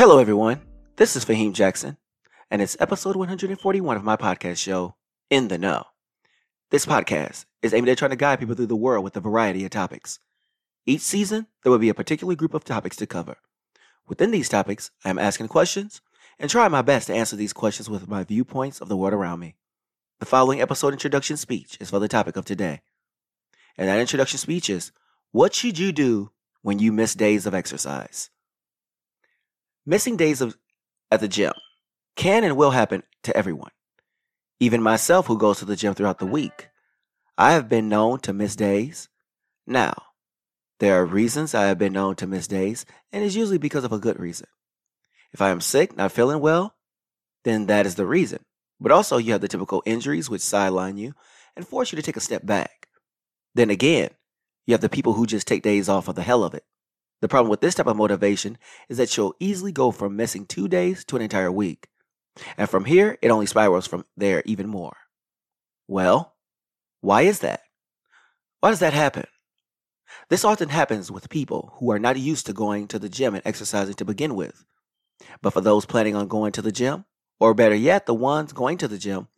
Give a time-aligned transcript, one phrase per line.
[0.00, 0.62] Hello, everyone.
[0.96, 1.98] This is Faheem Jackson,
[2.50, 4.94] and it's episode 141 of my podcast show,
[5.28, 5.84] In the Know.
[6.70, 9.62] This podcast is aimed at trying to guide people through the world with a variety
[9.62, 10.18] of topics.
[10.86, 13.36] Each season, there will be a particular group of topics to cover.
[14.08, 16.00] Within these topics, I am asking questions
[16.38, 19.40] and trying my best to answer these questions with my viewpoints of the world around
[19.40, 19.56] me.
[20.18, 22.80] The following episode introduction speech is for the topic of today.
[23.76, 24.92] And that introduction speech is
[25.32, 26.30] What should you do
[26.62, 28.30] when you miss days of exercise?
[29.86, 30.56] Missing days of,
[31.10, 31.52] at the gym
[32.16, 33.70] can and will happen to everyone.
[34.58, 36.68] Even myself, who goes to the gym throughout the week,
[37.38, 39.08] I have been known to miss days.
[39.66, 39.94] Now,
[40.80, 43.92] there are reasons I have been known to miss days, and it's usually because of
[43.92, 44.48] a good reason.
[45.32, 46.74] If I am sick, not feeling well,
[47.44, 48.40] then that is the reason.
[48.80, 51.14] But also, you have the typical injuries which sideline you
[51.56, 52.88] and force you to take a step back.
[53.54, 54.10] Then again,
[54.66, 56.64] you have the people who just take days off for the hell of it.
[57.20, 60.68] The problem with this type of motivation is that you'll easily go from missing two
[60.68, 61.88] days to an entire week.
[62.56, 64.96] And from here, it only spirals from there even more.
[65.86, 66.34] Well,
[67.00, 67.60] why is that?
[68.60, 69.26] Why does that happen?
[70.28, 73.42] This often happens with people who are not used to going to the gym and
[73.44, 74.64] exercising to begin with.
[75.42, 77.04] But for those planning on going to the gym,
[77.38, 79.28] or better yet, the ones going to the gym,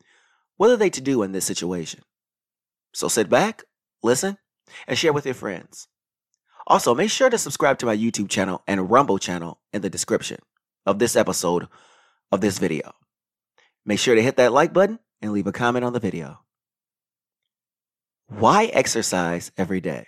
[0.57, 2.03] what are they to do in this situation?
[2.93, 3.65] So sit back,
[4.03, 4.39] listen,
[4.87, 5.89] and share with your friends.
[6.67, 10.39] Also, make sure to subscribe to my YouTube channel and Rumble channel in the description
[10.87, 11.69] of this episode
[12.31, 12.93] of this video.
[13.85, 16.41] Make sure to hit that like button and leave a comment on the video.
[18.29, 20.07] Why exercise every day?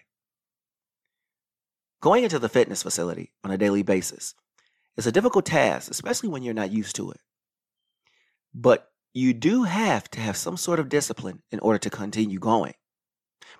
[2.01, 4.35] Going into the fitness facility on a daily basis
[4.97, 7.21] is a difficult task, especially when you're not used to it.
[8.55, 12.75] But you do have to have some sort of discipline in order to continue going.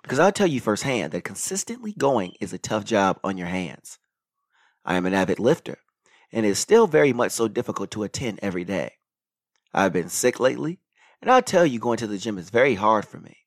[0.01, 3.97] Because I'll tell you firsthand that consistently going is a tough job on your hands.
[4.83, 5.77] I am an avid lifter,
[6.31, 8.93] and it is still very much so difficult to attend every day.
[9.73, 10.79] I've been sick lately,
[11.21, 13.37] and I'll tell you going to the gym is very hard for me.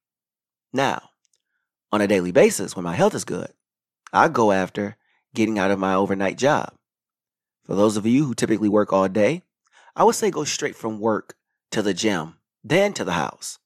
[0.72, 1.10] Now,
[1.93, 3.53] on a daily basis, when my health is good,
[4.12, 4.97] I go after
[5.34, 6.75] getting out of my overnight job.
[7.65, 9.43] For those of you who typically work all day,
[9.94, 11.34] I would say go straight from work
[11.70, 13.59] to the gym, then to the house.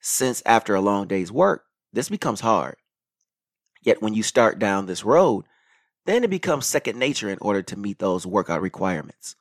[0.00, 2.76] Since after a long day's work, this becomes hard.
[3.82, 5.44] Yet when you start down this road,
[6.06, 9.36] then it becomes second nature in order to meet those workout requirements.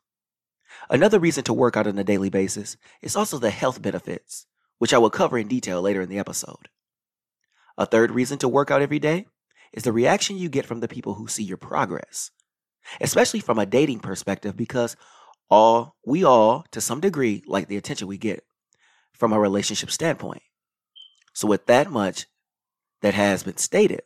[0.89, 4.45] Another reason to work out on a daily basis is also the health benefits,
[4.77, 6.69] which I will cover in detail later in the episode.
[7.77, 9.25] A third reason to work out every day
[9.73, 12.31] is the reaction you get from the people who see your progress,
[13.01, 14.95] especially from a dating perspective, because
[15.49, 18.43] all we all, to some degree, like the attention we get
[19.13, 20.41] from a relationship standpoint.
[21.33, 22.25] So, with that much,
[23.01, 24.01] that has been stated,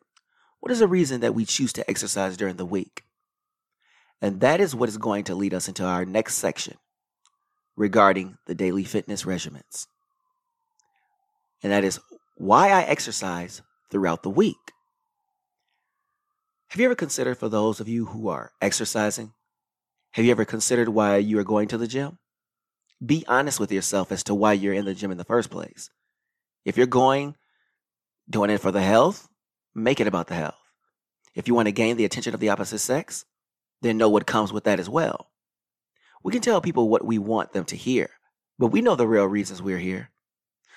[0.59, 3.03] what is the reason that we choose to exercise during the week?
[4.21, 6.75] And that is what is going to lead us into our next section
[7.77, 9.87] regarding the daily fitness regimens.
[11.63, 11.99] And that is
[12.35, 14.57] why I exercise throughout the week.
[16.69, 19.33] Have you ever considered, for those of you who are exercising,
[20.11, 22.17] have you ever considered why you are going to the gym?
[23.03, 25.89] Be honest with yourself as to why you're in the gym in the first place.
[26.65, 27.35] If you're going
[28.29, 29.27] doing it for the health,
[29.73, 30.55] make it about the health.
[31.35, 33.25] If you want to gain the attention of the opposite sex,
[33.81, 35.29] then know what comes with that as well.
[36.23, 38.09] We can tell people what we want them to hear,
[38.57, 40.11] but we know the real reasons we're here.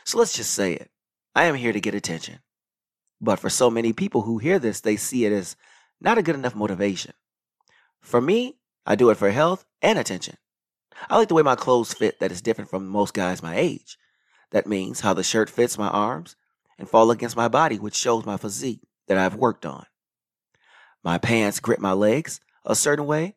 [0.04, 0.90] So let's just say it.
[1.34, 2.40] I am here to get attention.
[3.20, 5.56] But for so many people who hear this, they see it as
[6.00, 7.14] not a good enough motivation.
[8.00, 10.36] For me, I do it for health and attention.
[11.08, 13.96] I like the way my clothes fit that is different from most guys my age.
[14.50, 16.36] That means how the shirt fits my arms
[16.82, 19.86] and fall against my body, which shows my physique that I've worked on.
[21.04, 23.36] My pants grip my legs a certain way,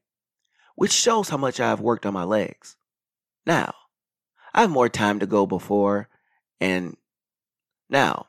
[0.73, 2.75] which shows how much I've worked on my legs.
[3.45, 3.75] Now,
[4.51, 6.09] I have more time to go before
[6.59, 6.97] and
[7.87, 8.25] now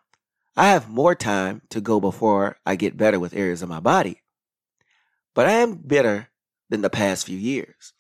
[0.55, 4.21] I have more time to go before I get better with areas of my body.
[5.35, 6.29] But I am better
[6.69, 7.95] than the past few years.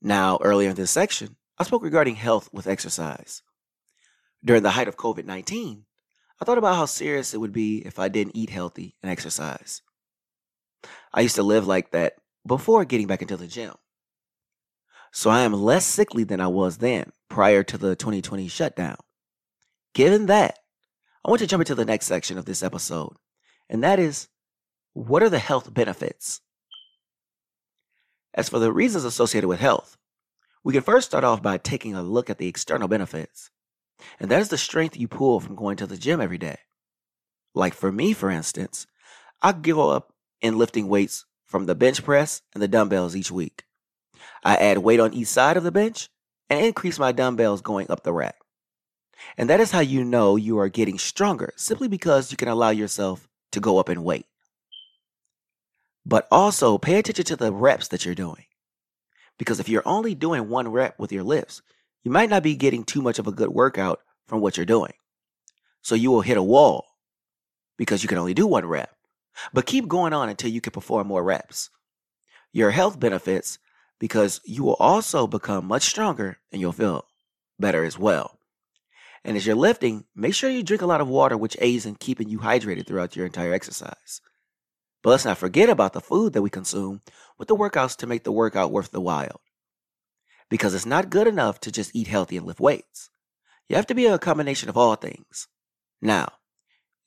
[0.00, 3.42] Now, earlier in this section, I spoke regarding health with exercise
[4.44, 5.84] during the height of COVID 19,
[6.40, 9.82] I thought about how serious it would be if I didn't eat healthy and exercise.
[11.14, 12.16] I used to live like that
[12.46, 13.74] before getting back into the gym.
[15.12, 18.96] So I am less sickly than I was then prior to the 2020 shutdown.
[19.94, 20.58] Given that,
[21.24, 23.16] I want to jump into the next section of this episode,
[23.68, 24.28] and that is
[24.94, 26.40] what are the health benefits?
[28.34, 29.96] As for the reasons associated with health,
[30.64, 33.51] we can first start off by taking a look at the external benefits.
[34.20, 36.58] And that is the strength you pull from going to the gym every day.
[37.54, 38.86] Like for me, for instance,
[39.40, 43.64] I give up in lifting weights from the bench press and the dumbbells each week.
[44.44, 46.08] I add weight on each side of the bench
[46.48, 48.36] and increase my dumbbells going up the rack.
[49.36, 52.70] And that is how you know you are getting stronger, simply because you can allow
[52.70, 54.26] yourself to go up in weight.
[56.04, 58.46] But also pay attention to the reps that you're doing.
[59.38, 61.62] Because if you're only doing one rep with your lifts,
[62.02, 64.92] you might not be getting too much of a good workout from what you're doing.
[65.82, 66.86] So you will hit a wall
[67.76, 68.94] because you can only do one rep.
[69.52, 71.70] But keep going on until you can perform more reps.
[72.52, 73.58] Your health benefits
[73.98, 77.06] because you will also become much stronger and you'll feel
[77.58, 78.38] better as well.
[79.24, 81.94] And as you're lifting, make sure you drink a lot of water, which aids in
[81.94, 84.20] keeping you hydrated throughout your entire exercise.
[85.02, 87.00] But let's not forget about the food that we consume
[87.38, 89.40] with the workouts to make the workout worth the while.
[90.52, 93.08] Because it's not good enough to just eat healthy and lift weights.
[93.70, 95.48] You have to be a combination of all things.
[96.02, 96.28] Now,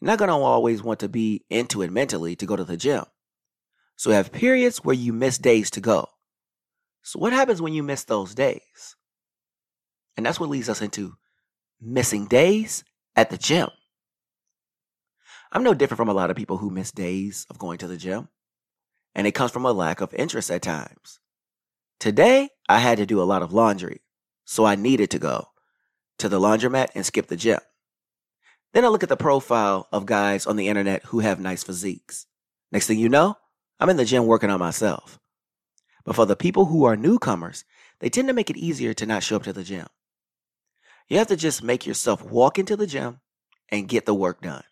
[0.01, 2.75] you're not going to always want to be into it mentally to go to the
[2.75, 3.03] gym.
[3.97, 6.07] So you have periods where you miss days to go.
[7.03, 8.95] So what happens when you miss those days?
[10.17, 11.13] And that's what leads us into
[11.79, 12.83] missing days
[13.15, 13.69] at the gym.
[15.51, 17.95] I'm no different from a lot of people who miss days of going to the
[17.95, 18.27] gym,
[19.13, 21.19] and it comes from a lack of interest at times.
[21.99, 24.01] Today, I had to do a lot of laundry,
[24.43, 25.47] so I needed to go
[26.17, 27.59] to the laundromat and skip the gym.
[28.73, 32.25] Then I look at the profile of guys on the internet who have nice physiques.
[32.71, 33.37] Next thing you know,
[33.79, 35.19] I'm in the gym working on myself.
[36.03, 37.63] But for the people who are newcomers,
[37.99, 39.87] they tend to make it easier to not show up to the gym.
[41.07, 43.21] You have to just make yourself walk into the gym
[43.69, 44.63] and get the work done.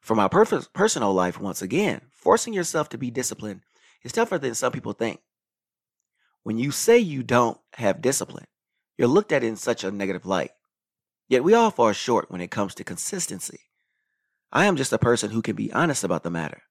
[0.00, 3.62] For my personal life, once again, forcing yourself to be disciplined
[4.02, 5.20] is tougher than some people think.
[6.46, 8.44] When you say you don't have discipline,
[8.96, 10.52] you're looked at in such a negative light.
[11.28, 13.62] Yet we all fall short when it comes to consistency.
[14.52, 16.62] I am just a person who can be honest about the matter.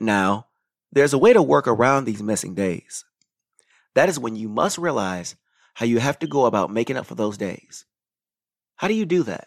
[0.00, 0.48] Now,
[0.90, 3.04] there's a way to work around these missing days.
[3.94, 5.36] That is when you must realize
[5.74, 7.84] how you have to go about making up for those days.
[8.74, 9.46] How do you do that?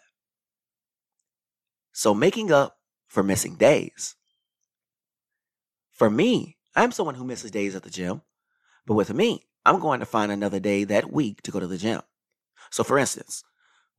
[1.91, 2.77] So, making up
[3.09, 4.15] for missing days.
[5.91, 8.21] For me, I'm someone who misses days at the gym,
[8.85, 11.77] but with me, I'm going to find another day that week to go to the
[11.77, 12.01] gym.
[12.71, 13.43] So, for instance,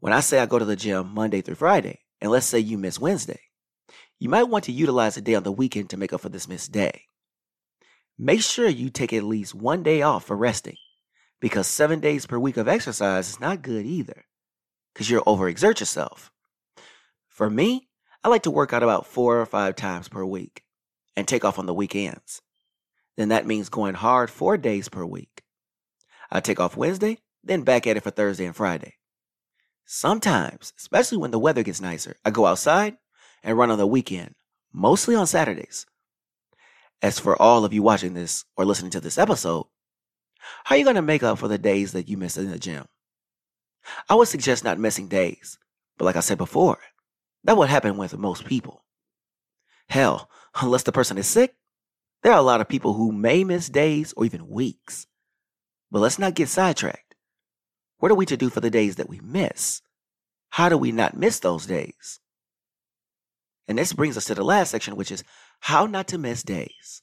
[0.01, 2.77] when I say I go to the gym Monday through Friday, and let's say you
[2.77, 3.41] miss Wednesday,
[4.19, 6.49] you might want to utilize a day on the weekend to make up for this
[6.49, 7.03] missed day.
[8.19, 10.77] Make sure you take at least one day off for resting
[11.41, 14.25] because seven days per week of exercise is not good either
[14.93, 16.31] because you'll overexert yourself.
[17.29, 17.89] For me,
[18.23, 20.63] I like to work out about four or five times per week
[21.17, 22.41] and take off on the weekends.
[23.17, 25.43] Then that means going hard four days per week.
[26.31, 28.95] I take off Wednesday, then back at it for Thursday and Friday.
[29.85, 32.97] Sometimes, especially when the weather gets nicer, I go outside
[33.43, 34.35] and run on the weekend,
[34.73, 35.87] mostly on Saturdays.
[37.03, 39.67] As for all of you watching this or listening to this episode,
[40.65, 42.59] how are you going to make up for the days that you miss in the
[42.59, 42.87] gym?
[44.09, 45.59] I would suggest not missing days,
[45.99, 46.79] but like I said before,
[47.45, 48.85] that would happen with most people.
[49.89, 50.31] Hell,
[50.61, 51.55] unless the person is sick,
[52.25, 55.07] there are a lot of people who may miss days or even weeks.
[55.91, 57.15] But let's not get sidetracked.
[57.99, 59.83] What are we to do for the days that we miss?
[60.49, 62.21] How do we not miss those days?
[63.69, 65.23] And this brings us to the last section, which is
[65.61, 67.03] how not to miss days.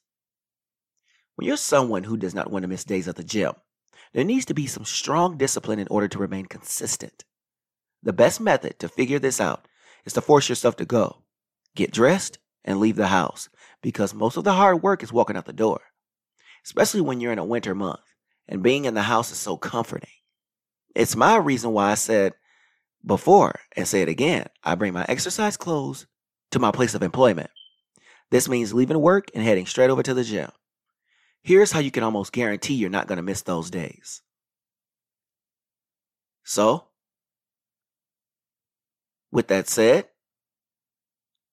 [1.35, 3.53] When you're someone who does not want to miss days at the gym,
[4.13, 7.25] there needs to be some strong discipline in order to remain consistent.
[8.01, 9.67] The best method to figure this out
[10.03, 11.21] is to force yourself to go,
[11.75, 13.49] get dressed, and leave the house
[13.81, 15.81] because most of the hard work is walking out the door,
[16.65, 18.01] especially when you're in a winter month
[18.47, 20.09] and being in the house is so comforting.
[20.95, 22.33] It's my reason why I said
[23.05, 26.05] before and say it again I bring my exercise clothes
[26.51, 27.49] to my place of employment.
[28.29, 30.51] This means leaving work and heading straight over to the gym.
[31.43, 34.21] Here's how you can almost guarantee you're not going to miss those days.
[36.43, 36.87] So,
[39.31, 40.07] with that said,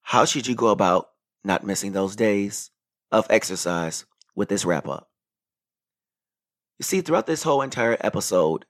[0.03, 1.11] how should you go about
[1.45, 2.71] not missing those days
[3.11, 4.05] of exercise
[4.35, 5.09] with this wrap up?
[6.79, 8.65] You see, throughout this whole entire episode,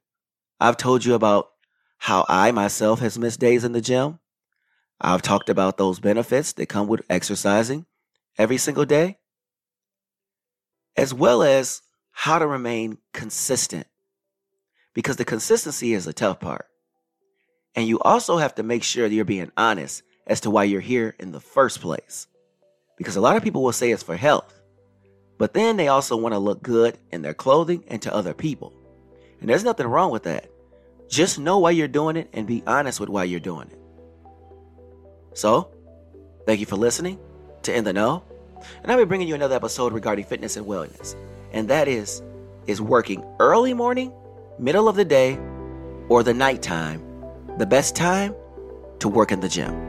[0.60, 1.50] I've told you about
[1.98, 4.18] how I myself has missed days in the gym.
[5.00, 7.86] I've talked about those benefits that come with exercising
[8.38, 9.18] every single day
[10.98, 13.86] as well as how to remain consistent
[14.94, 16.66] because the consistency is a tough part.
[17.76, 21.14] And you also have to make sure you're being honest as to why you're here
[21.20, 22.26] in the first place.
[22.98, 24.52] Because a lot of people will say it's for health,
[25.38, 28.74] but then they also want to look good in their clothing and to other people.
[29.40, 30.50] And there's nothing wrong with that.
[31.08, 33.78] Just know why you're doing it and be honest with why you're doing it.
[35.32, 35.70] So,
[36.44, 37.18] thank you for listening
[37.62, 38.24] to In the Know.
[38.82, 41.14] And I'll be bringing you another episode regarding fitness and wellness.
[41.52, 42.22] And that is
[42.66, 44.12] is working early morning,
[44.58, 45.38] middle of the day,
[46.10, 47.08] or the nighttime
[47.58, 48.34] the best time
[49.00, 49.87] to work in the gym?